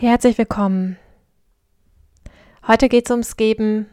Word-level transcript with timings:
Herzlich 0.00 0.38
willkommen. 0.38 0.96
Heute 2.68 2.88
geht 2.88 3.06
es 3.06 3.10
ums 3.10 3.36
Geben 3.36 3.88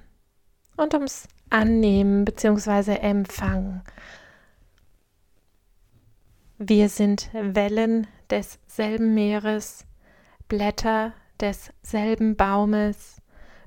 und 0.78 0.93
ums 0.93 1.28
Annehmen 1.50 2.25
bzw. 2.25 2.97
Empfangen. 2.97 3.81
Wir 6.60 6.89
sind 6.89 7.31
Wellen 7.33 8.05
desselben 8.29 9.15
Meeres, 9.15 9.88
Blätter 10.47 11.13
desselben 11.41 12.35
Baumes, 12.35 13.19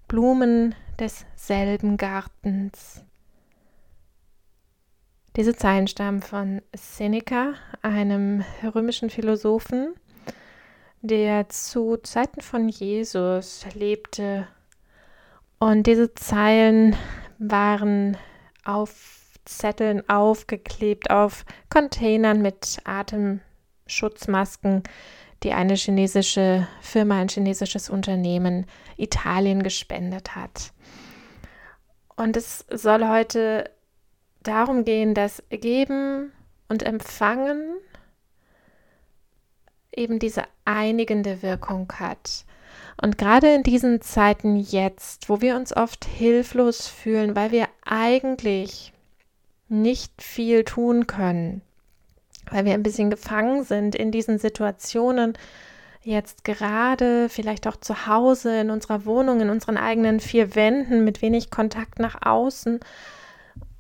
Blumen 0.07 0.77
desselben 1.01 1.97
Gartens. 1.97 3.03
Diese 5.35 5.57
Zeilen 5.57 5.89
stammen 5.89 6.23
von 6.23 6.63
Seneca, 6.73 7.55
einem 7.83 8.45
römischen 8.63 9.11
Philosophen, 9.11 9.97
der 11.03 11.49
zu 11.49 11.97
Zeiten 11.99 12.41
von 12.41 12.69
Jesus 12.69 13.65
lebte. 13.75 14.49
Und 15.59 15.87
diese 15.87 16.15
Zeilen 16.15 16.97
waren 17.39 18.17
auf 18.65 19.19
Zetteln 19.45 20.09
aufgeklebt, 20.09 21.11
auf 21.11 21.45
Containern 21.71 22.43
mit 22.43 22.79
Atemschutzmasken, 22.85 24.83
die 25.43 25.53
eine 25.53 25.75
chinesische 25.75 26.69
Firma, 26.81 27.19
ein 27.21 27.29
chinesisches 27.29 27.89
Unternehmen 27.89 28.67
Italien 28.97 29.63
gespendet 29.63 30.37
hat. 30.37 30.73
Und 32.17 32.37
es 32.37 32.67
soll 32.71 33.09
heute 33.09 33.71
darum 34.43 34.85
gehen, 34.85 35.15
dass 35.15 35.43
Geben 35.51 36.33
und 36.69 36.83
Empfangen 36.83 37.79
eben 39.93 40.19
diese 40.19 40.45
einigende 40.65 41.43
Wirkung 41.43 41.93
hat. 41.99 42.45
Und 43.01 43.17
gerade 43.17 43.55
in 43.55 43.63
diesen 43.63 44.01
Zeiten 44.01 44.57
jetzt, 44.57 45.29
wo 45.29 45.41
wir 45.41 45.57
uns 45.57 45.77
oft 45.77 46.05
hilflos 46.05 46.89
fühlen, 46.89 47.37
weil 47.37 47.53
wir 47.53 47.69
eigentlich 47.85 48.93
nicht 49.69 50.23
viel 50.23 50.65
tun 50.65 51.07
können, 51.07 51.63
weil 52.51 52.65
wir 52.65 52.75
ein 52.75 52.83
bisschen 52.83 53.11
gefangen 53.11 53.63
sind 53.63 53.95
in 53.95 54.11
diesen 54.11 54.39
Situationen, 54.39 55.35
jetzt 56.03 56.45
gerade 56.45 57.29
vielleicht 57.29 57.67
auch 57.67 57.77
zu 57.77 58.07
Hause, 58.07 58.61
in 58.61 58.71
unserer 58.71 59.05
Wohnung, 59.05 59.41
in 59.41 59.51
unseren 59.51 59.77
eigenen 59.77 60.21
vier 60.21 60.55
Wänden, 60.55 61.05
mit 61.05 61.23
wenig 61.23 61.51
Kontakt 61.51 61.99
nach 61.99 62.23
außen. 62.23 62.81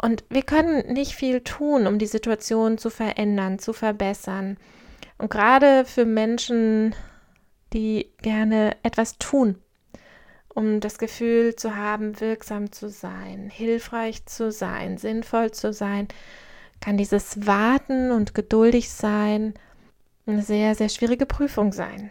Und 0.00 0.24
wir 0.28 0.42
können 0.42 0.92
nicht 0.92 1.14
viel 1.14 1.40
tun, 1.40 1.86
um 1.86 1.98
die 1.98 2.06
Situation 2.06 2.78
zu 2.78 2.90
verändern, 2.90 3.58
zu 3.58 3.72
verbessern. 3.72 4.58
Und 5.18 5.30
gerade 5.30 5.84
für 5.84 6.04
Menschen, 6.04 6.94
die 7.72 8.10
gerne 8.22 8.76
etwas 8.82 9.18
tun, 9.18 9.56
um 10.48 10.80
das 10.80 10.98
Gefühl 10.98 11.56
zu 11.56 11.76
haben, 11.76 12.20
wirksam 12.20 12.72
zu 12.72 12.88
sein, 12.88 13.50
hilfreich 13.50 14.26
zu 14.26 14.50
sein, 14.50 14.96
sinnvoll 14.96 15.50
zu 15.50 15.72
sein, 15.72 16.08
kann 16.80 16.96
dieses 16.96 17.46
Warten 17.46 18.12
und 18.12 18.34
geduldig 18.34 18.90
sein 18.90 19.54
eine 20.26 20.42
sehr, 20.42 20.74
sehr 20.74 20.88
schwierige 20.88 21.26
Prüfung 21.26 21.72
sein. 21.72 22.10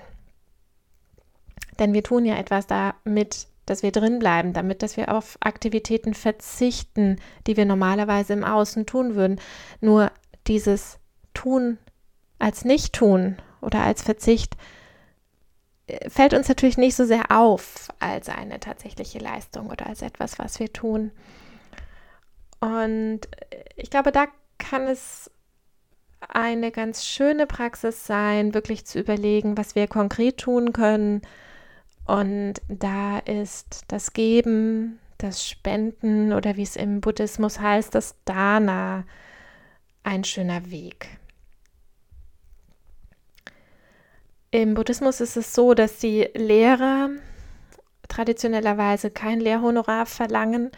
Denn 1.80 1.94
wir 1.94 2.04
tun 2.04 2.26
ja 2.26 2.36
etwas 2.38 2.68
damit, 2.68 3.48
dass 3.66 3.84
wir 3.84 3.92
drin 3.92 4.20
bleiben, 4.20 4.54
damit, 4.54 4.82
dass 4.82 4.98
wir 4.98 5.14
auf 5.14 5.38
Aktivitäten 5.42 6.14
verzichten, 6.14 7.18
die 7.46 7.58
wir 7.58 7.66
normalerweise 7.66 8.34
im 8.34 8.44
Außen 8.44 8.86
tun 8.86 9.16
würden. 9.16 9.40
Nur 9.82 10.12
dieses 10.48 11.00
Tun 11.34 11.78
als 12.40 12.66
Nicht-Tun 12.66 13.38
oder 13.62 13.82
als 13.82 14.02
Verzicht 14.02 14.56
äh, 15.88 16.10
fällt 16.10 16.34
uns 16.34 16.48
natürlich 16.48 16.78
nicht 16.78 16.96
so 16.96 17.06
sehr 17.06 17.32
auf 17.32 17.90
als 18.00 18.30
eine 18.30 18.60
tatsächliche 18.60 19.20
Leistung 19.20 19.70
oder 19.70 19.88
als 19.88 20.02
etwas, 20.02 20.40
was 20.40 20.60
wir 20.60 20.72
tun. 20.72 21.12
Und 22.60 23.22
äh, 23.50 23.64
ich 23.76 23.90
glaube, 23.90 24.12
da 24.12 24.28
kann 24.58 24.84
es 24.88 25.32
eine 26.20 26.72
ganz 26.72 27.06
schöne 27.06 27.46
Praxis 27.46 28.06
sein, 28.06 28.54
wirklich 28.54 28.86
zu 28.86 29.00
überlegen, 29.00 29.58
was 29.58 29.76
wir 29.76 29.88
konkret 29.88 30.38
tun 30.38 30.74
können. 30.74 31.22
Und 32.06 32.56
da 32.68 33.20
ist 33.20 33.84
das 33.88 34.14
Geben, 34.14 35.00
das 35.18 35.48
Spenden 35.48 36.34
oder 36.34 36.56
wie 36.56 36.64
es 36.64 36.76
im 36.76 37.02
Buddhismus 37.02 37.60
heißt, 37.60 37.94
das 37.94 38.16
Dana 38.26 39.04
ein 40.04 40.24
schöner 40.24 40.70
Weg. 40.72 41.10
Im 44.52 44.76
Buddhismus 44.76 45.20
ist 45.20 45.36
es 45.36 45.54
so, 45.54 45.74
dass 45.74 45.98
die 46.00 46.30
Lehrer 46.34 47.10
traditionellerweise 48.08 49.12
kein 49.12 49.40
Lehrhonorar 49.42 50.06
verlangen. 50.06 50.72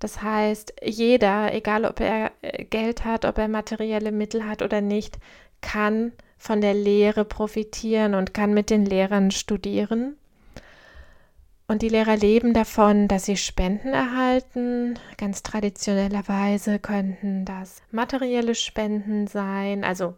Das 0.00 0.22
heißt, 0.22 0.74
jeder, 0.82 1.54
egal 1.54 1.84
ob 1.84 2.00
er 2.00 2.32
äh, 2.42 2.64
Geld 2.64 3.04
hat, 3.04 3.24
ob 3.24 3.38
er 3.38 3.48
materielle 3.48 4.12
Mittel 4.12 4.46
hat 4.46 4.60
oder 4.60 4.80
nicht, 4.80 5.18
kann 5.60 6.12
von 6.36 6.60
der 6.60 6.74
Lehre 6.74 7.24
profitieren 7.24 8.14
und 8.14 8.34
kann 8.34 8.52
mit 8.52 8.70
den 8.70 8.84
Lehrern 8.84 9.30
studieren. 9.30 10.16
Und 11.68 11.82
die 11.82 11.88
Lehrer 11.88 12.16
leben 12.16 12.54
davon, 12.54 13.08
dass 13.08 13.24
sie 13.24 13.36
Spenden 13.36 13.88
erhalten. 13.88 14.98
Ganz 15.16 15.42
traditionellerweise 15.42 16.78
könnten 16.78 17.44
das 17.44 17.82
materielle 17.90 18.54
Spenden 18.54 19.26
sein, 19.26 19.82
also 19.82 20.14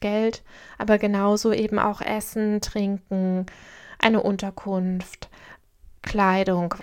Geld, 0.00 0.42
aber 0.78 0.98
genauso 0.98 1.52
eben 1.52 1.78
auch 1.78 2.00
Essen, 2.00 2.60
Trinken, 2.60 3.46
eine 3.98 4.22
Unterkunft, 4.22 5.28
Kleidung. 6.02 6.74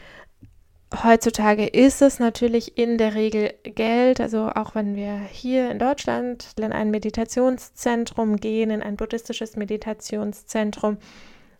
Heutzutage 1.03 1.65
ist 1.65 2.01
es 2.01 2.19
natürlich 2.19 2.77
in 2.77 2.97
der 2.97 3.15
Regel 3.15 3.53
Geld, 3.63 4.21
also 4.21 4.49
auch 4.49 4.75
wenn 4.75 4.95
wir 4.95 5.15
hier 5.29 5.71
in 5.71 5.79
Deutschland 5.79 6.53
in 6.57 6.71
ein 6.71 6.91
Meditationszentrum 6.91 8.37
gehen, 8.37 8.69
in 8.69 8.81
ein 8.81 8.95
buddhistisches 8.95 9.55
Meditationszentrum, 9.55 10.97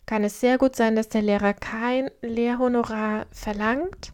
kann 0.06 0.24
es 0.24 0.40
sehr 0.40 0.58
gut 0.58 0.76
sein, 0.76 0.96
dass 0.96 1.10
der 1.10 1.24
Lehrer 1.24 1.54
kein 1.54 2.12
Lehrhonorar 2.22 3.26
verlangt, 3.32 4.14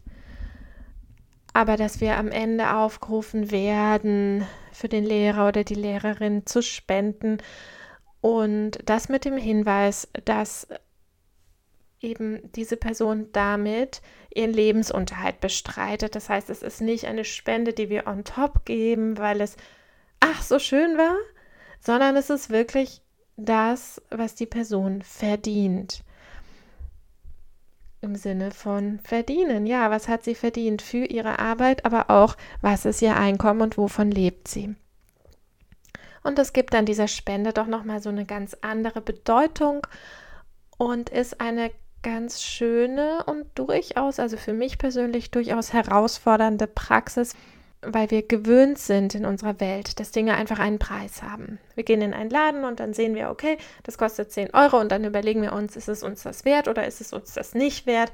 aber 1.52 1.76
dass 1.76 2.00
wir 2.00 2.16
am 2.16 2.28
Ende 2.28 2.74
aufgerufen 2.74 3.50
werden, 3.50 4.46
für 4.72 4.88
den 4.88 5.04
Lehrer 5.04 5.48
oder 5.48 5.64
die 5.64 5.74
Lehrerin 5.74 6.46
zu 6.46 6.62
spenden. 6.62 7.38
Und 8.20 8.78
das 8.84 9.08
mit 9.08 9.24
dem 9.24 9.36
Hinweis, 9.36 10.08
dass 10.24 10.66
eben 12.00 12.50
diese 12.52 12.76
Person 12.76 13.28
damit 13.32 14.02
ihren 14.34 14.52
Lebensunterhalt 14.52 15.40
bestreitet. 15.40 16.14
Das 16.14 16.28
heißt, 16.28 16.50
es 16.50 16.62
ist 16.62 16.80
nicht 16.80 17.06
eine 17.06 17.24
Spende, 17.24 17.72
die 17.72 17.88
wir 17.88 18.06
on 18.06 18.24
top 18.24 18.64
geben, 18.64 19.18
weil 19.18 19.40
es 19.40 19.56
ach 20.20 20.42
so 20.42 20.58
schön 20.58 20.96
war, 20.98 21.16
sondern 21.80 22.16
es 22.16 22.30
ist 22.30 22.50
wirklich 22.50 23.02
das, 23.36 24.00
was 24.10 24.34
die 24.34 24.46
Person 24.46 25.02
verdient. 25.02 26.02
Im 28.02 28.16
Sinne 28.16 28.50
von 28.50 28.98
verdienen. 28.98 29.64
Ja, 29.64 29.92
was 29.92 30.08
hat 30.08 30.24
sie 30.24 30.34
verdient 30.34 30.82
für 30.82 31.04
ihre 31.04 31.38
Arbeit, 31.38 31.84
aber 31.84 32.10
auch, 32.10 32.36
was 32.60 32.84
ist 32.84 33.00
ihr 33.00 33.16
Einkommen 33.16 33.60
und 33.60 33.78
wovon 33.78 34.10
lebt 34.10 34.48
sie. 34.48 34.74
Und 36.24 36.36
das 36.36 36.52
gibt 36.52 36.74
dann 36.74 36.84
dieser 36.84 37.06
Spende 37.06 37.52
doch 37.52 37.68
nochmal 37.68 38.02
so 38.02 38.08
eine 38.08 38.24
ganz 38.24 38.56
andere 38.60 39.00
Bedeutung 39.00 39.86
und 40.78 41.10
ist 41.10 41.40
eine 41.40 41.70
ganz 42.02 42.42
schöne 42.42 43.22
und 43.26 43.46
durchaus, 43.54 44.18
also 44.18 44.36
für 44.36 44.52
mich 44.52 44.78
persönlich 44.78 45.30
durchaus 45.30 45.72
herausfordernde 45.72 46.66
Praxis, 46.66 47.36
weil 47.84 48.10
wir 48.10 48.22
gewöhnt 48.22 48.78
sind 48.78 49.14
in 49.14 49.24
unserer 49.24 49.58
Welt, 49.60 49.98
dass 49.98 50.12
Dinge 50.12 50.34
einfach 50.34 50.60
einen 50.60 50.78
Preis 50.78 51.22
haben. 51.22 51.58
Wir 51.74 51.84
gehen 51.84 52.00
in 52.00 52.14
einen 52.14 52.30
Laden 52.30 52.64
und 52.64 52.78
dann 52.80 52.94
sehen 52.94 53.14
wir, 53.14 53.30
okay, 53.30 53.58
das 53.82 53.98
kostet 53.98 54.30
10 54.30 54.54
Euro 54.54 54.78
und 54.78 54.92
dann 54.92 55.04
überlegen 55.04 55.42
wir 55.42 55.52
uns, 55.52 55.76
ist 55.76 55.88
es 55.88 56.02
uns 56.02 56.22
das 56.22 56.44
wert 56.44 56.68
oder 56.68 56.86
ist 56.86 57.00
es 57.00 57.12
uns 57.12 57.34
das 57.34 57.54
nicht 57.54 57.86
wert? 57.86 58.12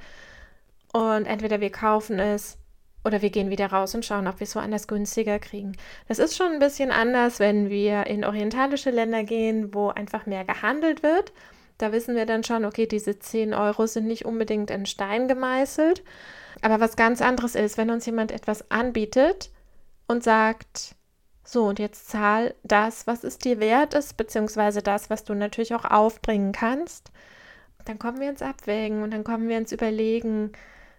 Und 0.92 1.26
entweder 1.26 1.60
wir 1.60 1.70
kaufen 1.70 2.18
es 2.18 2.56
oder 3.04 3.20
wir 3.20 3.30
gehen 3.30 3.50
wieder 3.50 3.66
raus 3.66 3.94
und 3.94 4.04
schauen, 4.04 4.26
ob 4.26 4.40
wir 4.40 4.46
es 4.46 4.56
woanders 4.56 4.88
günstiger 4.88 5.38
kriegen. 5.38 5.76
Das 6.08 6.18
ist 6.18 6.36
schon 6.36 6.52
ein 6.52 6.58
bisschen 6.58 6.90
anders, 6.90 7.38
wenn 7.38 7.68
wir 7.68 8.06
in 8.06 8.24
orientalische 8.24 8.90
Länder 8.90 9.22
gehen, 9.22 9.74
wo 9.74 9.88
einfach 9.88 10.24
mehr 10.24 10.44
gehandelt 10.44 11.02
wird. 11.02 11.32
Da 11.76 11.92
wissen 11.92 12.16
wir 12.16 12.26
dann 12.26 12.42
schon, 12.42 12.64
okay, 12.64 12.86
diese 12.86 13.18
10 13.18 13.54
Euro 13.54 13.86
sind 13.86 14.06
nicht 14.06 14.24
unbedingt 14.24 14.70
in 14.70 14.86
Stein 14.86 15.28
gemeißelt. 15.28 16.02
Aber 16.62 16.80
was 16.80 16.96
ganz 16.96 17.22
anderes 17.22 17.54
ist, 17.54 17.78
wenn 17.78 17.90
uns 17.90 18.04
jemand 18.06 18.32
etwas 18.32 18.70
anbietet, 18.70 19.50
und 20.08 20.24
sagt, 20.24 20.96
so, 21.44 21.66
und 21.66 21.78
jetzt 21.78 22.08
zahl 22.08 22.54
das, 22.62 23.06
was 23.06 23.24
es 23.24 23.38
dir 23.38 23.60
wert 23.60 23.94
ist, 23.94 24.16
beziehungsweise 24.16 24.82
das, 24.82 25.08
was 25.08 25.24
du 25.24 25.34
natürlich 25.34 25.74
auch 25.74 25.84
aufbringen 25.84 26.52
kannst. 26.52 27.10
Dann 27.84 27.98
kommen 27.98 28.20
wir 28.20 28.28
ins 28.28 28.42
Abwägen 28.42 29.02
und 29.02 29.12
dann 29.12 29.24
kommen 29.24 29.48
wir 29.48 29.56
ins 29.56 29.72
Überlegen, 29.72 30.52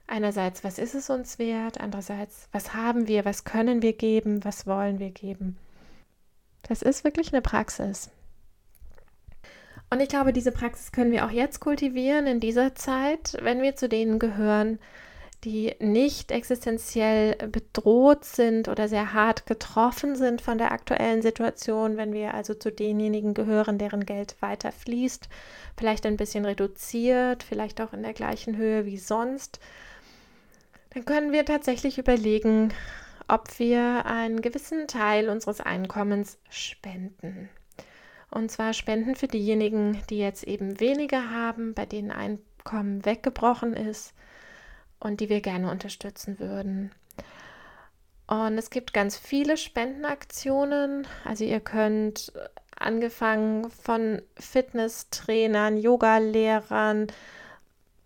einerseits, 0.07 0.63
was 0.63 0.79
ist 0.79 0.95
es 0.95 1.09
uns 1.09 1.37
wert, 1.37 1.79
andererseits, 1.79 2.47
was 2.51 2.73
haben 2.73 3.07
wir, 3.07 3.25
was 3.25 3.43
können 3.43 3.81
wir 3.81 3.93
geben, 3.93 4.43
was 4.43 4.65
wollen 4.65 4.97
wir 4.99 5.11
geben. 5.11 5.57
Das 6.63 6.81
ist 6.81 7.03
wirklich 7.03 7.31
eine 7.31 7.41
Praxis. 7.41 8.09
Und 9.91 10.01
ich 10.01 10.09
glaube, 10.09 10.33
diese 10.33 10.51
Praxis 10.51 10.91
können 10.91 11.11
wir 11.11 11.25
auch 11.25 11.31
jetzt 11.31 11.59
kultivieren 11.59 12.27
in 12.27 12.39
dieser 12.39 12.75
Zeit, 12.75 13.37
wenn 13.41 13.61
wir 13.61 13.75
zu 13.75 13.89
denen 13.89 14.19
gehören, 14.19 14.79
die 15.45 15.73
nicht 15.79 16.31
existenziell 16.31 17.35
bedroht 17.35 18.25
sind 18.25 18.67
oder 18.67 18.89
sehr 18.89 19.13
hart 19.13 19.45
getroffen 19.45 20.15
sind 20.15 20.41
von 20.41 20.57
der 20.57 20.73
aktuellen 20.73 21.21
Situation, 21.21 21.95
wenn 21.95 22.11
wir 22.11 22.33
also 22.33 22.53
zu 22.53 22.71
denjenigen 22.71 23.33
gehören, 23.33 23.77
deren 23.77 24.05
Geld 24.05 24.35
weiter 24.41 24.71
fließt, 24.73 25.29
vielleicht 25.77 26.05
ein 26.05 26.17
bisschen 26.17 26.43
reduziert, 26.43 27.43
vielleicht 27.43 27.79
auch 27.79 27.93
in 27.93 28.03
der 28.03 28.13
gleichen 28.13 28.57
Höhe 28.57 28.85
wie 28.85 28.97
sonst, 28.97 29.59
dann 30.93 31.05
können 31.05 31.31
wir 31.31 31.45
tatsächlich 31.45 31.97
überlegen, 31.97 32.73
ob 33.29 33.59
wir 33.59 34.05
einen 34.07 34.41
gewissen 34.41 34.87
Teil 34.87 35.29
unseres 35.29 35.61
Einkommens 35.61 36.37
spenden. 36.49 37.47
Und 38.29 38.51
zwar 38.51 38.73
spenden 38.73 39.15
für 39.15 39.27
diejenigen, 39.27 40.01
die 40.09 40.17
jetzt 40.17 40.43
eben 40.43 40.79
weniger 40.79 41.31
haben, 41.31 41.73
bei 41.73 41.85
denen 41.85 42.11
Einkommen 42.11 43.05
weggebrochen 43.05 43.73
ist 43.73 44.13
und 44.99 45.19
die 45.21 45.29
wir 45.29 45.41
gerne 45.41 45.71
unterstützen 45.71 46.39
würden. 46.39 46.91
Und 48.27 48.57
es 48.57 48.69
gibt 48.69 48.93
ganz 48.93 49.17
viele 49.17 49.57
Spendenaktionen. 49.57 51.07
Also 51.25 51.45
ihr 51.45 51.59
könnt 51.59 52.31
angefangen 52.77 53.69
von 53.71 54.21
Fitnesstrainern, 54.37 55.77
Yogalehrern, 55.77 57.07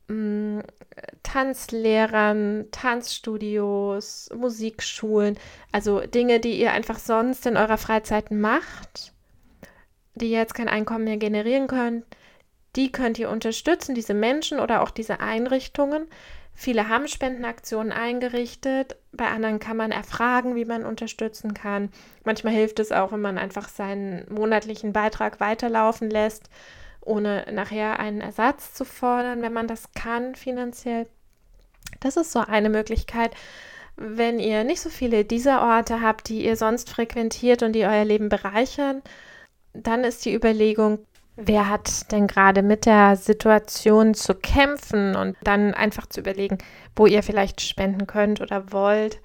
mm, 0.08 0.60
Tanzlehrern, 1.24 2.68
Tanzstudios, 2.72 4.30
Musikschulen, 4.36 5.38
also 5.72 6.02
Dinge, 6.02 6.40
die 6.40 6.60
ihr 6.60 6.72
einfach 6.72 7.00
sonst 7.00 7.46
in 7.46 7.58
eurer 7.58 7.78
Freizeit 7.78 8.32
macht, 8.32 9.14
die 10.16 10.30
jetzt 10.30 10.54
kein 10.54 10.70
Einkommen 10.70 11.06
mehr 11.06 11.18
generieren 11.18 11.68
können, 11.68 12.04
die 12.76 12.92
könnt 12.92 13.20
ihr 13.20 13.30
unterstützen, 13.30 13.96
diese 13.96 14.14
Menschen 14.14 14.60
oder 14.60 14.82
auch 14.82 14.90
diese 14.90 15.20
Einrichtungen. 15.20 16.08
Viele 16.56 16.88
haben 16.88 17.08
Spendenaktionen 17.08 17.92
eingerichtet, 17.92 18.96
bei 19.12 19.28
anderen 19.28 19.60
kann 19.60 19.76
man 19.76 19.92
erfragen, 19.92 20.56
wie 20.56 20.66
man 20.66 20.86
unterstützen 20.86 21.54
kann. 21.54 21.90
Manchmal 22.24 22.54
hilft 22.54 22.80
es 22.80 22.92
auch, 22.92 23.12
wenn 23.12 23.22
man 23.22 23.38
einfach 23.38 23.68
seinen 23.68 24.26
monatlichen 24.32 24.94
Beitrag 24.94 25.40
weiterlaufen 25.40 26.10
lässt, 26.10 26.50
ohne 27.02 27.46
nachher 27.52 28.00
einen 28.00 28.22
Ersatz 28.22 28.74
zu 28.74 28.86
fordern, 28.86 29.42
wenn 29.42 29.54
man 29.54 29.68
das 29.68 29.92
kann 29.94 30.36
finanziell. 30.36 31.08
Das 32.00 32.18
ist 32.18 32.32
so 32.32 32.40
eine 32.40 32.70
Möglichkeit. 32.70 33.32
Wenn 33.96 34.40
ihr 34.40 34.64
nicht 34.64 34.82
so 34.82 34.90
viele 34.90 35.26
dieser 35.26 35.62
Orte 35.62 36.02
habt, 36.02 36.30
die 36.30 36.46
ihr 36.46 36.56
sonst 36.56 36.90
frequentiert 36.90 37.62
und 37.62 37.74
die 37.74 37.86
euer 37.86 38.06
Leben 38.06 38.30
bereichern, 38.30 39.02
dann 39.74 40.04
ist 40.04 40.26
die 40.26 40.34
Überlegung, 40.34 41.06
wer 41.36 41.70
hat 41.70 42.12
denn 42.12 42.28
gerade 42.28 42.62
mit 42.62 42.86
der 42.86 43.16
Situation 43.16 44.14
zu 44.14 44.36
kämpfen 44.36 45.16
und 45.16 45.36
dann 45.44 45.74
einfach 45.74 46.06
zu 46.06 46.20
überlegen, 46.20 46.58
wo 46.96 47.06
ihr 47.06 47.24
vielleicht 47.24 47.62
spenden 47.62 48.08
könnt 48.08 48.42
oder 48.42 48.72
wollt. 48.72 49.20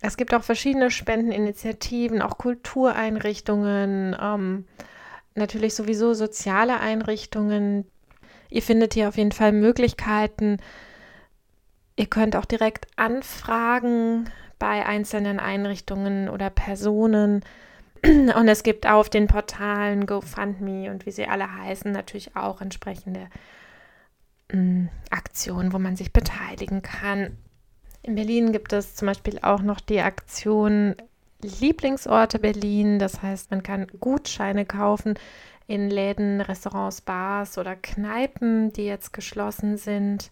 Es 0.00 0.16
gibt 0.16 0.34
auch 0.34 0.42
verschiedene 0.42 0.90
Spendeninitiativen, 0.90 2.22
auch 2.22 2.38
Kultureinrichtungen, 2.38 4.16
ähm, 4.20 4.64
natürlich 5.34 5.74
sowieso 5.74 6.12
soziale 6.12 6.80
Einrichtungen. 6.80 7.86
Ihr 8.50 8.62
findet 8.62 8.94
hier 8.94 9.08
auf 9.08 9.16
jeden 9.16 9.32
Fall 9.32 9.52
Möglichkeiten. 9.52 10.58
Ihr 11.96 12.06
könnt 12.06 12.34
auch 12.34 12.44
direkt 12.44 12.86
anfragen 12.96 14.28
bei 14.58 14.84
einzelnen 14.84 15.38
Einrichtungen 15.38 16.28
oder 16.28 16.50
Personen. 16.50 17.44
Und 18.04 18.48
es 18.48 18.62
gibt 18.62 18.86
auf 18.86 19.08
den 19.08 19.28
Portalen 19.28 20.06
GoFundMe 20.06 20.90
und 20.90 21.06
wie 21.06 21.12
sie 21.12 21.26
alle 21.26 21.54
heißen, 21.54 21.92
natürlich 21.92 22.34
auch 22.34 22.60
entsprechende 22.60 23.28
äh, 24.48 24.86
Aktionen, 25.10 25.72
wo 25.72 25.78
man 25.78 25.94
sich 25.94 26.12
beteiligen 26.12 26.82
kann. 26.82 27.36
In 28.02 28.16
Berlin 28.16 28.50
gibt 28.50 28.72
es 28.72 28.96
zum 28.96 29.06
Beispiel 29.06 29.38
auch 29.42 29.62
noch 29.62 29.80
die 29.80 30.00
Aktion 30.00 30.96
Lieblingsorte 31.42 32.38
Berlin. 32.38 32.98
Das 32.98 33.22
heißt, 33.22 33.50
man 33.50 33.62
kann 33.62 33.86
Gutscheine 34.00 34.64
kaufen 34.64 35.14
in 35.66 35.88
Läden, 35.90 36.40
Restaurants, 36.40 37.00
Bars 37.00 37.56
oder 37.58 37.76
Kneipen, 37.76 38.72
die 38.72 38.84
jetzt 38.84 39.12
geschlossen 39.12 39.76
sind. 39.76 40.30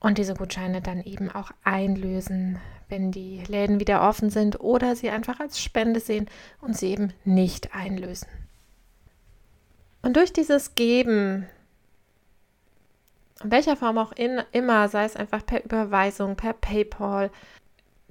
Und 0.00 0.18
diese 0.18 0.34
Gutscheine 0.34 0.80
dann 0.80 1.02
eben 1.02 1.30
auch 1.30 1.50
einlösen, 1.64 2.58
wenn 2.88 3.10
die 3.10 3.42
Läden 3.48 3.80
wieder 3.80 4.08
offen 4.08 4.30
sind 4.30 4.60
oder 4.60 4.94
sie 4.96 5.10
einfach 5.10 5.40
als 5.40 5.60
Spende 5.60 6.00
sehen 6.00 6.28
und 6.60 6.76
sie 6.76 6.92
eben 6.92 7.12
nicht 7.24 7.74
einlösen. 7.74 8.28
Und 10.02 10.16
durch 10.16 10.32
dieses 10.32 10.74
Geben, 10.74 11.46
in 13.42 13.50
welcher 13.50 13.76
Form 13.76 13.98
auch 13.98 14.12
in, 14.12 14.40
immer, 14.52 14.88
sei 14.88 15.04
es 15.04 15.16
einfach 15.16 15.44
per 15.44 15.64
Überweisung, 15.64 16.36
per 16.36 16.52
PayPal, 16.52 17.30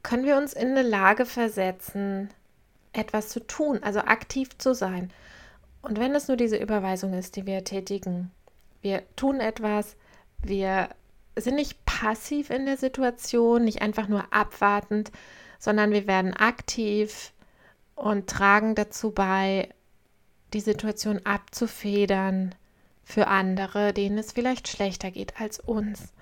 können 0.03 0.25
wir 0.25 0.37
uns 0.37 0.53
in 0.53 0.69
eine 0.69 0.83
Lage 0.83 1.25
versetzen, 1.25 2.29
etwas 2.93 3.29
zu 3.29 3.39
tun, 3.39 3.81
also 3.81 3.99
aktiv 3.99 4.57
zu 4.57 4.73
sein. 4.73 5.11
Und 5.81 5.99
wenn 5.99 6.15
es 6.15 6.27
nur 6.27 6.37
diese 6.37 6.57
Überweisung 6.57 7.13
ist, 7.13 7.35
die 7.35 7.45
wir 7.45 7.63
tätigen, 7.63 8.31
wir 8.81 9.03
tun 9.15 9.39
etwas, 9.39 9.95
wir 10.43 10.89
sind 11.41 11.55
nicht 11.55 11.85
passiv 11.85 12.49
in 12.49 12.65
der 12.65 12.77
Situation, 12.77 13.63
nicht 13.63 13.81
einfach 13.81 14.07
nur 14.07 14.25
abwartend, 14.31 15.11
sondern 15.59 15.91
wir 15.91 16.07
werden 16.07 16.33
aktiv 16.33 17.33
und 17.95 18.29
tragen 18.29 18.75
dazu 18.75 19.11
bei, 19.11 19.69
die 20.53 20.61
Situation 20.61 21.21
abzufedern 21.25 22.55
für 23.03 23.27
andere, 23.27 23.93
denen 23.93 24.17
es 24.17 24.31
vielleicht 24.31 24.67
schlechter 24.67 25.11
geht 25.11 25.39
als 25.39 25.59
uns. 25.59 26.13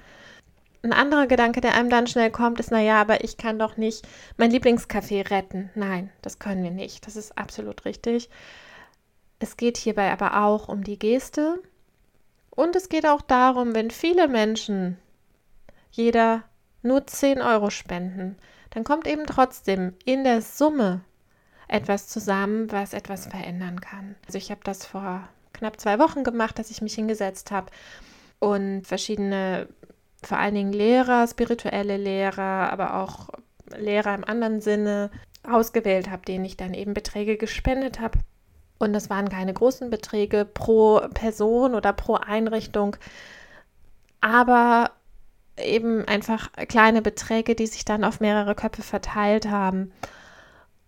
Ein 0.83 0.93
anderer 0.93 1.25
Gedanke, 1.25 1.61
der 1.61 1.73
einem 1.73 1.89
dann 1.89 2.05
schnell 2.05 2.29
kommt, 2.29 2.59
ist, 2.59 2.69
naja, 2.69 3.01
aber 3.01 3.23
ich 3.23 3.37
kann 3.37 3.57
doch 3.57 3.75
nicht 3.75 4.07
mein 4.37 4.51
Lieblingscafé 4.51 5.31
retten. 5.31 5.71
Nein, 5.73 6.11
das 6.21 6.37
können 6.37 6.63
wir 6.63 6.71
nicht. 6.71 7.07
Das 7.07 7.15
ist 7.15 7.37
absolut 7.37 7.85
richtig. 7.85 8.29
Es 9.39 9.57
geht 9.57 9.77
hierbei 9.77 10.11
aber 10.11 10.43
auch 10.43 10.67
um 10.67 10.83
die 10.83 10.99
Geste. 10.99 11.59
Und 12.51 12.75
es 12.75 12.87
geht 12.87 13.07
auch 13.07 13.21
darum, 13.21 13.73
wenn 13.73 13.89
viele 13.89 14.27
Menschen 14.27 14.97
jeder 15.95 16.43
nur 16.81 17.07
10 17.07 17.41
Euro 17.41 17.69
spenden, 17.69 18.37
dann 18.69 18.83
kommt 18.83 19.07
eben 19.07 19.25
trotzdem 19.25 19.93
in 20.03 20.23
der 20.23 20.41
Summe 20.41 21.01
etwas 21.67 22.07
zusammen, 22.07 22.71
was 22.71 22.93
etwas 22.93 23.27
verändern 23.27 23.81
kann. 23.81 24.15
Also 24.25 24.37
ich 24.37 24.51
habe 24.51 24.61
das 24.63 24.85
vor 24.85 25.27
knapp 25.53 25.79
zwei 25.79 25.99
Wochen 25.99 26.23
gemacht, 26.23 26.59
dass 26.59 26.69
ich 26.69 26.81
mich 26.81 26.93
hingesetzt 26.93 27.51
habe 27.51 27.71
und 28.39 28.85
verschiedene, 28.85 29.67
vor 30.21 30.37
allen 30.37 30.55
Dingen 30.55 30.73
Lehrer, 30.73 31.27
spirituelle 31.27 31.97
Lehrer, 31.97 32.71
aber 32.71 32.95
auch 32.95 33.29
Lehrer 33.77 34.13
im 34.13 34.25
anderen 34.25 34.61
Sinne 34.61 35.09
ausgewählt 35.43 36.09
habe, 36.09 36.25
denen 36.25 36.45
ich 36.45 36.57
dann 36.57 36.73
eben 36.73 36.93
Beträge 36.93 37.37
gespendet 37.37 37.99
habe. 37.99 38.19
Und 38.77 38.93
das 38.93 39.09
waren 39.09 39.29
keine 39.29 39.53
großen 39.53 39.89
Beträge 39.89 40.45
pro 40.45 40.99
Person 41.13 41.75
oder 41.75 41.93
pro 41.93 42.15
Einrichtung, 42.15 42.97
aber 44.19 44.91
eben 45.57 46.05
einfach 46.07 46.51
kleine 46.67 47.01
Beträge, 47.01 47.55
die 47.55 47.67
sich 47.67 47.85
dann 47.85 48.03
auf 48.03 48.19
mehrere 48.19 48.55
Köpfe 48.55 48.81
verteilt 48.81 49.49
haben. 49.49 49.91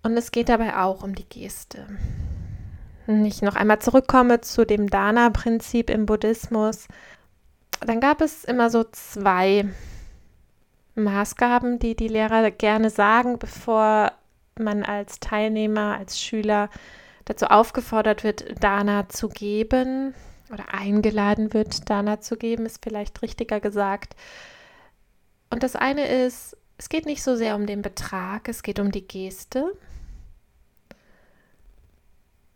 Und 0.04 0.16
es 0.18 0.32
geht 0.32 0.50
dabei 0.50 0.78
auch 0.78 1.04
um 1.04 1.16
die 1.16 1.28
Geste. 1.28 1.86
Wenn 3.06 3.26
ich 3.26 3.42
noch 3.42 3.56
einmal 3.56 3.80
zurückkomme 3.80 4.42
zu 4.42 4.66
dem 4.66 4.90
Dana-Prinzip 4.90 5.90
im 5.90 6.06
Buddhismus, 6.06 6.88
dann 7.80 8.00
gab 8.00 8.22
es 8.22 8.44
immer 8.44 8.70
so 8.70 8.84
zwei 8.84 9.66
Maßgaben, 10.96 11.80
die 11.80 11.96
die 11.96 12.08
Lehrer 12.08 12.50
gerne 12.52 12.90
sagen, 12.90 13.40
bevor 13.40 14.12
man 14.60 14.84
als 14.84 15.20
Teilnehmer, 15.20 15.98
als 15.98 16.20
Schüler 16.20 16.70
dazu 17.26 17.46
aufgefordert 17.48 18.24
wird, 18.24 18.64
Dana 18.64 19.08
zu 19.10 19.30
geben 19.30 20.14
oder 20.52 20.74
eingeladen 20.74 21.54
wird, 21.54 21.90
Dana 21.90 22.20
zu 22.20 22.38
geben, 22.38 22.66
ist 22.66 22.84
vielleicht 22.84 23.22
richtiger 23.22 23.60
gesagt. 23.60 24.16
Und 25.50 25.64
das 25.64 25.76
eine 25.76 26.08
ist, 26.08 26.58
es 26.78 26.90
geht 26.90 27.06
nicht 27.06 27.24
so 27.24 27.36
sehr 27.36 27.56
um 27.56 27.66
den 27.66 27.82
Betrag, 27.82 28.50
es 28.50 28.64
geht 28.64 28.80
um 28.80 28.92
die 28.92 29.08
Geste. 29.08 29.74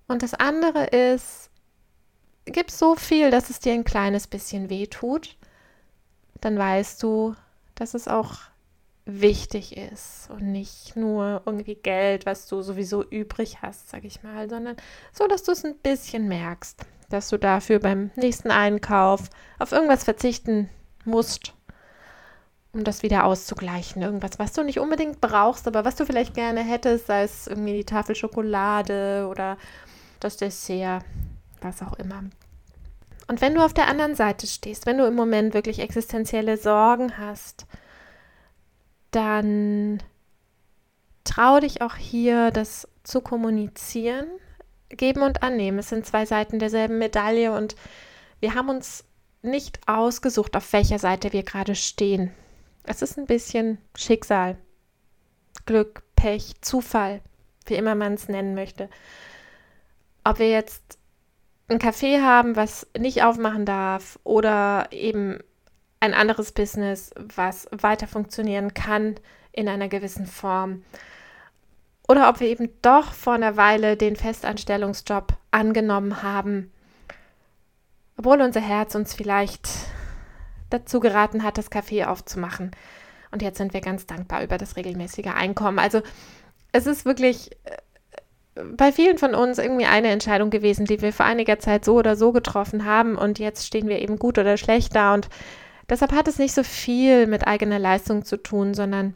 Und 0.08 0.24
das 0.24 0.34
andere 0.34 0.86
ist, 0.88 1.50
gib 2.46 2.70
so 2.70 2.96
viel, 2.96 3.32
dass 3.32 3.50
es 3.50 3.60
dir 3.60 3.74
ein 3.74 3.84
kleines 3.84 4.28
bisschen 4.28 4.70
weh 4.70 4.88
tut, 4.88 5.38
dann 6.42 6.58
weißt 6.58 7.02
du, 7.02 7.36
dass 7.76 7.94
es 7.94 8.08
auch 8.08 8.36
wichtig 9.06 9.78
ist 9.78 10.30
und 10.30 10.52
nicht 10.52 10.96
nur 10.96 11.42
irgendwie 11.46 11.76
Geld, 11.76 12.26
was 12.26 12.48
du 12.48 12.62
sowieso 12.62 13.04
übrig 13.04 13.62
hast, 13.62 13.90
sag 13.90 14.04
ich 14.04 14.22
mal, 14.22 14.50
sondern 14.50 14.76
so, 15.12 15.28
dass 15.28 15.44
du 15.44 15.54
es 15.54 15.66
ein 15.66 15.78
bisschen 15.78 16.28
merkst, 16.28 16.86
dass 17.10 17.30
du 17.30 17.38
dafür 17.38 17.80
beim 17.80 18.12
nächsten 18.16 18.52
Einkauf 18.52 19.30
auf 19.60 19.72
irgendwas 19.72 20.04
verzichten 20.04 20.70
musst 21.04 21.54
um 22.74 22.84
das 22.84 23.04
wieder 23.04 23.26
auszugleichen. 23.26 24.02
Irgendwas, 24.02 24.40
was 24.40 24.54
du 24.54 24.64
nicht 24.64 24.80
unbedingt 24.80 25.22
brauchst, 25.22 25.68
aber 25.68 25.86
was 25.86 25.96
du 25.96 26.06
vielleicht 26.06 26.34
gerne 26.34 26.62
hättest, 26.62 27.08
sei 27.08 27.24
es 27.24 27.48
irgendwie 27.48 27.74
die 27.74 27.86
Tafel 27.86 28.16
Schokolade 28.16 29.28
oder 29.30 29.58
das 30.20 30.38
Dessert, 30.38 31.04
was 31.62 31.82
auch 31.82 31.94
immer. 31.94 32.24
Und 33.28 33.42
wenn 33.42 33.56
du 33.56 33.64
auf 33.64 33.74
der 33.74 33.88
anderen 33.88 34.16
Seite 34.16 34.48
stehst, 34.48 34.86
wenn 34.86 34.98
du 34.98 35.06
im 35.06 35.16
Moment 35.16 35.54
wirklich 35.54 35.80
existenzielle 35.80 36.58
Sorgen 36.58 37.18
hast, 37.18 37.66
dann 39.12 40.02
trau 41.24 41.60
dich 41.60 41.82
auch 41.82 41.96
hier, 41.96 42.52
das 42.52 42.88
zu 43.04 43.22
kommunizieren. 43.22 44.28
Geben 44.90 45.22
und 45.22 45.44
annehmen. 45.44 45.80
Es 45.80 45.90
sind 45.90 46.06
zwei 46.06 46.26
Seiten 46.26 46.60
derselben 46.60 46.98
Medaille 46.98 47.54
und 47.54 47.78
wir 48.42 48.56
haben 48.56 48.68
uns 48.68 49.06
nicht 49.42 49.80
ausgesucht, 49.88 50.58
auf 50.58 50.74
welcher 50.74 51.00
Seite 51.00 51.32
wir 51.32 51.44
gerade 51.44 51.76
stehen. 51.76 52.34
Es 52.84 53.02
ist 53.02 53.18
ein 53.18 53.26
bisschen 53.26 53.78
Schicksal, 53.96 54.58
Glück, 55.66 56.04
Pech, 56.16 56.56
Zufall, 56.62 57.22
wie 57.66 57.76
immer 57.76 57.96
man 57.96 58.14
es 58.14 58.28
nennen 58.28 58.56
möchte. 58.56 58.90
Ob 60.24 60.40
wir 60.40 60.50
jetzt 60.50 60.98
ein 61.68 61.80
Café 61.80 62.22
haben, 62.22 62.56
was 62.56 62.88
nicht 62.98 63.24
aufmachen 63.24 63.66
darf 63.66 64.20
oder 64.24 64.88
eben 64.92 65.40
ein 66.00 66.14
anderes 66.14 66.52
Business, 66.52 67.12
was 67.16 67.68
weiter 67.72 68.08
funktionieren 68.08 68.74
kann 68.74 69.16
in 69.52 69.68
einer 69.68 69.88
gewissen 69.88 70.26
Form. 70.26 70.84
Oder 72.08 72.28
ob 72.30 72.40
wir 72.40 72.48
eben 72.48 72.70
doch 72.82 73.14
vor 73.14 73.34
einer 73.34 73.56
Weile 73.56 73.96
den 73.96 74.16
Festanstellungsjob 74.16 75.34
angenommen 75.52 76.24
haben, 76.24 76.72
obwohl 78.18 78.42
unser 78.42 78.62
Herz 78.62 78.96
uns 78.96 79.14
vielleicht 79.14 79.70
dazu 80.72 81.00
geraten 81.00 81.44
hat, 81.44 81.58
das 81.58 81.72
Café 81.72 82.06
aufzumachen. 82.06 82.72
Und 83.32 83.42
jetzt 83.42 83.58
sind 83.58 83.74
wir 83.74 83.82
ganz 83.82 84.06
dankbar 84.06 84.44
über 84.44 84.58
das 84.58 84.76
regelmäßige 84.76 85.28
Einkommen. 85.28 85.80
Also 85.80 86.02
es 86.72 86.86
ist 86.88 87.06
wirklich 87.06 87.52
äh, 87.64 87.78
bei 88.76 88.92
vielen 88.92 89.18
von 89.18 89.36
uns 89.36 89.58
irgendwie 89.58 89.86
eine 89.86 90.10
Entscheidung 90.10 90.50
gewesen, 90.50 90.86
die 90.86 91.02
wir 91.02 91.14
vor 91.14 91.26
einiger 91.26 91.60
Zeit 91.60 91.86
so 91.86 91.96
oder 91.96 92.16
so 92.16 92.32
getroffen 92.32 92.86
haben. 92.86 93.18
Und 93.18 93.40
jetzt 93.40 93.66
stehen 93.66 93.88
wir 93.88 94.00
eben 94.00 94.20
gut 94.20 94.38
oder 94.38 94.58
schlecht 94.58 94.96
da. 94.96 95.14
Und 95.14 95.30
deshalb 95.90 96.12
hat 96.12 96.28
es 96.28 96.40
nicht 96.40 96.54
so 96.54 96.64
viel 96.64 97.28
mit 97.28 97.48
eigener 97.48 97.80
Leistung 97.80 98.26
zu 98.26 98.38
tun, 98.38 98.74
sondern 98.74 99.16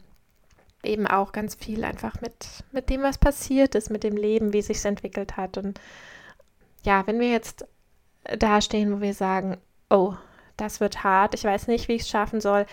eben 0.82 1.06
auch 1.06 1.32
ganz 1.32 1.54
viel 1.54 1.84
einfach 1.84 2.20
mit, 2.20 2.46
mit 2.72 2.88
dem, 2.88 3.02
was 3.02 3.18
passiert 3.18 3.74
ist, 3.74 3.90
mit 3.90 4.04
dem 4.04 4.16
Leben, 4.16 4.52
wie 4.52 4.62
sich 4.62 4.84
entwickelt 4.84 5.36
hat. 5.36 5.58
Und 5.58 5.80
ja, 6.84 7.06
wenn 7.06 7.20
wir 7.20 7.30
jetzt 7.30 7.66
da 8.38 8.60
stehen, 8.60 8.92
wo 8.92 9.00
wir 9.00 9.14
sagen, 9.14 9.58
oh, 9.90 10.14
das 10.56 10.80
wird 10.80 11.04
hart, 11.04 11.34
ich 11.34 11.44
weiß 11.44 11.66
nicht, 11.68 11.88
wie 11.88 11.94
ich 11.94 12.02
es 12.02 12.08
schaffen 12.08 12.40
soll, 12.40 12.66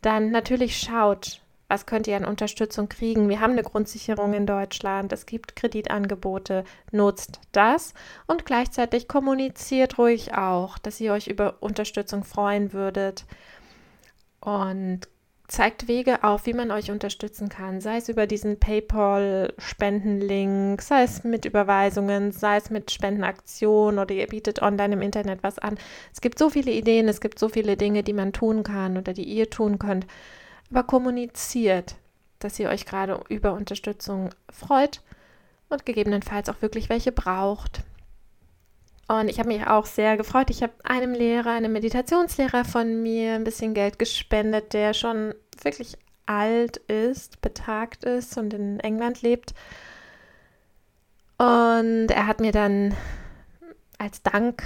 dann 0.00 0.30
natürlich 0.30 0.78
schaut, 0.78 1.40
was 1.68 1.86
könnt 1.86 2.06
ihr 2.06 2.16
an 2.16 2.26
Unterstützung 2.26 2.90
kriegen. 2.90 3.30
Wir 3.30 3.40
haben 3.40 3.52
eine 3.52 3.62
Grundsicherung 3.62 4.34
in 4.34 4.46
Deutschland, 4.46 5.10
es 5.12 5.24
gibt 5.24 5.56
Kreditangebote, 5.56 6.64
nutzt 6.90 7.40
das 7.52 7.94
und 8.26 8.44
gleichzeitig 8.44 9.08
kommuniziert 9.08 9.96
ruhig 9.96 10.34
auch, 10.34 10.76
dass 10.78 11.00
ihr 11.00 11.12
euch 11.12 11.28
über 11.28 11.56
Unterstützung 11.60 12.24
freuen 12.24 12.74
würdet. 12.74 13.24
Und 14.40 15.08
zeigt 15.52 15.86
Wege 15.86 16.24
auf, 16.24 16.46
wie 16.46 16.54
man 16.54 16.70
euch 16.70 16.90
unterstützen 16.90 17.50
kann, 17.50 17.82
sei 17.82 17.98
es 17.98 18.08
über 18.08 18.26
diesen 18.26 18.58
PayPal-Spendenlink, 18.58 20.80
sei 20.80 21.02
es 21.02 21.24
mit 21.24 21.44
Überweisungen, 21.44 22.32
sei 22.32 22.56
es 22.56 22.70
mit 22.70 22.90
Spendenaktionen 22.90 23.98
oder 23.98 24.14
ihr 24.14 24.28
bietet 24.28 24.62
online 24.62 24.94
im 24.94 25.02
Internet 25.02 25.42
was 25.42 25.58
an. 25.58 25.76
Es 26.10 26.22
gibt 26.22 26.38
so 26.38 26.48
viele 26.48 26.72
Ideen, 26.72 27.06
es 27.06 27.20
gibt 27.20 27.38
so 27.38 27.50
viele 27.50 27.76
Dinge, 27.76 28.02
die 28.02 28.14
man 28.14 28.32
tun 28.32 28.62
kann 28.62 28.96
oder 28.96 29.12
die 29.12 29.24
ihr 29.24 29.50
tun 29.50 29.78
könnt. 29.78 30.06
Aber 30.70 30.84
kommuniziert, 30.84 31.96
dass 32.38 32.58
ihr 32.58 32.70
euch 32.70 32.86
gerade 32.86 33.20
über 33.28 33.52
Unterstützung 33.52 34.30
freut 34.50 35.02
und 35.68 35.84
gegebenenfalls 35.84 36.48
auch 36.48 36.62
wirklich 36.62 36.88
welche 36.88 37.12
braucht. 37.12 37.82
Und 39.08 39.28
ich 39.28 39.38
habe 39.38 39.48
mich 39.48 39.66
auch 39.66 39.86
sehr 39.86 40.16
gefreut. 40.16 40.50
Ich 40.50 40.62
habe 40.62 40.72
einem 40.84 41.12
Lehrer, 41.12 41.50
einem 41.50 41.72
Meditationslehrer 41.72 42.64
von 42.64 43.02
mir 43.02 43.34
ein 43.34 43.44
bisschen 43.44 43.74
Geld 43.74 43.98
gespendet, 43.98 44.72
der 44.72 44.94
schon 44.94 45.34
wirklich 45.62 45.96
alt 46.26 46.76
ist, 46.76 47.40
betagt 47.40 48.04
ist 48.04 48.38
und 48.38 48.54
in 48.54 48.80
England 48.80 49.22
lebt. 49.22 49.54
Und 51.36 52.08
er 52.08 52.26
hat 52.26 52.40
mir 52.40 52.52
dann 52.52 52.94
als 53.98 54.22
Dank 54.22 54.62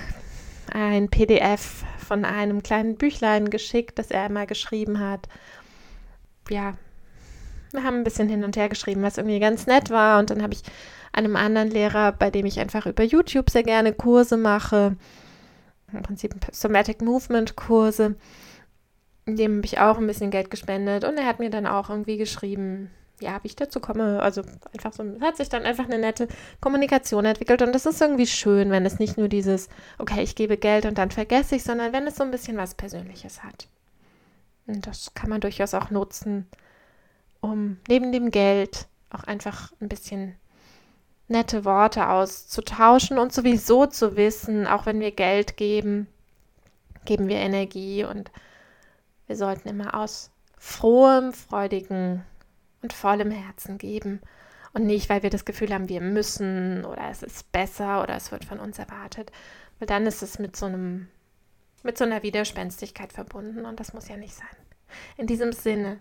ein 0.73 1.09
PDF 1.09 1.85
von 2.07 2.25
einem 2.25 2.63
kleinen 2.63 2.97
Büchlein 2.97 3.51
geschickt, 3.51 3.99
das 3.99 4.11
er 4.11 4.25
einmal 4.25 4.47
geschrieben 4.47 5.01
hat. 5.01 5.29
Ja, 6.51 6.75
wir 7.73 7.83
haben 7.83 7.97
ein 7.99 8.05
bisschen 8.05 8.29
hin 8.29 8.45
und 8.45 8.57
her 8.57 8.69
geschrieben, 8.69 9.03
was 9.03 9.19
irgendwie 9.19 9.41
ganz 9.41 9.67
nett 9.67 9.91
war. 9.91 10.19
Und 10.19 10.31
dann 10.31 10.43
habe 10.43 10.55
ich 10.55 10.63
einem 11.17 11.37
anderen 11.37 11.71
Lehrer, 11.71 12.13
bei 12.13 12.31
dem 12.31 12.47
ich 12.47 12.61
einfach 12.61 12.87
über 12.87 13.03
YouTube 13.03 13.51
sehr 13.51 13.63
gerne 13.63 13.93
Kurse 13.93 14.37
mache, 14.37 14.97
im 15.93 16.03
Prinzip 16.03 16.35
Somatic 16.53 17.01
Movement 17.03 17.57
Kurse, 17.57 18.17
dem 19.27 19.57
habe 19.57 19.67
ich 19.67 19.79
auch 19.79 19.99
ein 19.99 20.07
bisschen 20.07 20.31
Geld 20.31 20.51
gespendet 20.51 21.05
und 21.05 21.17
er 21.17 21.27
hat 21.27 21.39
mir 21.39 21.51
dann 21.51 21.67
auch 21.67 21.91
irgendwie 21.91 22.17
geschrieben, 22.17 22.91
ja, 23.21 23.39
wie 23.43 23.49
ich 23.49 23.57
dazu 23.57 23.81
komme. 23.81 24.23
Also 24.23 24.43
einfach 24.73 24.93
so, 24.93 25.05
hat 25.21 25.37
sich 25.37 25.49
dann 25.49 25.65
einfach 25.65 25.87
eine 25.87 25.99
nette 25.99 26.29
Kommunikation 26.61 27.25
entwickelt 27.25 27.63
und 27.63 27.75
das 27.75 27.87
ist 27.87 28.01
irgendwie 28.01 28.27
schön, 28.27 28.71
wenn 28.71 28.87
es 28.87 28.99
nicht 28.99 29.17
nur 29.17 29.29
dieses, 29.29 29.69
okay, 29.99 30.23
ich 30.23 30.37
gebe 30.37 30.57
Geld 30.57 30.87
und 30.87 30.99
dann 30.99 31.11
vergesse 31.11 31.57
ich, 31.57 31.65
sondern 31.65 31.93
wenn 31.93 32.07
es 32.07 32.17
so 32.17 32.25
ein 32.25 32.31
bisschen 32.31 32.57
was 32.57 32.75
Persönliches 32.75 33.43
hat. 33.43 33.69
Und 34.67 34.87
das 34.87 35.13
kann 35.15 35.31
man 35.31 35.41
durchaus 35.41 35.75
auch 35.75 35.91
nutzen, 35.91 36.47
um 37.41 37.79
neben 37.89 38.13
dem 38.13 38.31
Geld 38.31 38.87
auch 39.11 39.25
einfach 39.25 39.73
ein 39.81 39.89
bisschen 39.89 40.37
nette 41.29 41.65
Worte 41.65 42.09
auszutauschen 42.09 43.19
und 43.19 43.33
sowieso 43.33 43.87
zu 43.87 44.17
wissen, 44.17 44.67
auch 44.67 44.87
wenn 44.87 45.01
wir 45.01 45.11
Geld 45.11 45.57
geben, 45.57 46.07
geben 47.05 47.29
wir 47.29 47.39
Energie 47.39 48.05
und 48.05 48.31
wir 49.27 49.37
sollten 49.37 49.69
immer 49.69 49.95
aus 49.95 50.31
frohem, 50.57 51.33
freudigen 51.33 52.25
und 52.83 52.93
vollem 52.93 53.31
Herzen 53.31 53.79
geben 53.79 54.21
und 54.73 54.87
nicht, 54.87 55.09
weil 55.09 55.23
wir 55.23 55.31
das 55.31 55.45
Gefühl 55.45 55.73
haben, 55.73 55.89
wir 55.89 56.01
müssen 56.01 56.85
oder 56.85 57.09
es 57.11 57.23
ist 57.23 57.51
besser 57.51 58.03
oder 58.03 58.15
es 58.17 58.31
wird 58.31 58.45
von 58.45 58.61
uns 58.61 58.79
erwartet, 58.79 59.33
weil 59.79 59.87
dann 59.87 60.07
ist 60.07 60.23
es 60.23 60.39
mit 60.39 60.57
so 60.57 60.67
einem 60.67 61.09
mit 61.83 61.97
so 61.97 62.05
einer 62.05 62.23
Widerspenstigkeit 62.23 63.13
verbunden 63.13 63.65
und 63.65 63.79
das 63.79 63.93
muss 63.93 64.09
ja 64.09 64.17
nicht 64.17 64.35
sein. 64.35 64.49
In 65.17 65.27
diesem 65.27 65.53
Sinne, 65.53 66.01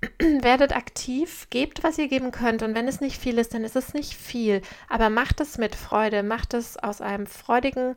werdet 0.18 0.74
aktiv, 0.74 1.46
gebt, 1.50 1.82
was 1.82 1.98
ihr 1.98 2.08
geben 2.08 2.30
könnt 2.30 2.62
und 2.62 2.74
wenn 2.74 2.88
es 2.88 3.00
nicht 3.00 3.20
viel 3.20 3.38
ist, 3.38 3.54
dann 3.54 3.64
ist 3.64 3.76
es 3.76 3.92
nicht 3.92 4.14
viel, 4.14 4.62
aber 4.88 5.10
macht 5.10 5.40
es 5.40 5.58
mit 5.58 5.74
Freude, 5.74 6.22
macht 6.22 6.54
es 6.54 6.76
aus 6.76 7.00
einem 7.00 7.26
freudigen, 7.26 7.94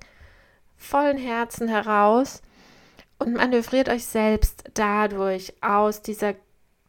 vollen 0.75 1.17
Herzen 1.17 1.67
heraus 1.69 2.41
und 3.19 3.33
manövriert 3.33 3.89
euch 3.89 4.05
selbst 4.05 4.65
dadurch 4.73 5.53
aus 5.61 6.01
dieser 6.01 6.35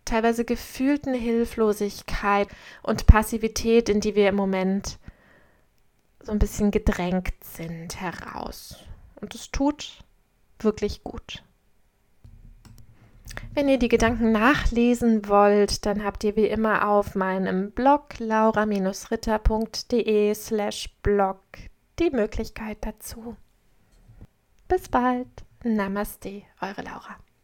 teilweise 0.05 0.45
gefühlten 0.45 1.15
Hilflosigkeit 1.15 2.49
und 2.83 3.07
Passivität, 3.07 3.89
in 3.89 4.01
die 4.01 4.15
wir 4.15 4.29
im 4.29 4.37
Moment 4.37 4.99
so 6.21 6.33
ein 6.33 6.39
bisschen 6.39 6.71
gedrängt 6.71 7.33
sind, 7.43 8.01
heraus. 8.01 8.77
Und 9.21 9.35
es 9.35 9.51
tut 9.51 9.99
wirklich 10.59 11.05
gut. 11.05 11.43
Wenn 13.55 13.69
ihr 13.69 13.79
die 13.79 13.89
Gedanken 13.89 14.33
nachlesen 14.33 15.29
wollt, 15.29 15.87
dann 15.87 16.03
habt 16.05 16.25
ihr 16.25 16.35
wie 16.37 16.47
immer 16.47 16.89
auf 16.89 17.15
meinem 17.15 17.71
Blog 17.71 18.19
laura-ritter.de 18.19 20.35
slash 20.35 20.91
blog 21.03 21.41
die 21.99 22.11
Möglichkeit 22.11 22.79
dazu. 22.81 23.37
Bis 24.69 24.89
bald. 24.89 25.29
Namaste, 25.63 26.43
eure 26.61 26.83
Laura. 26.83 27.17